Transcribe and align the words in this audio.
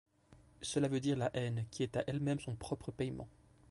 Cela 0.63 0.87
veut 0.87 0.99
dire 0.99 1.15
la 1.15 1.29
haine 1.35 1.67
qui 1.69 1.83
est 1.83 1.95
à 1.95 2.03
elle-même 2.07 2.39
son 2.39 2.55
propre 2.55 2.89
paiement. 2.89 3.27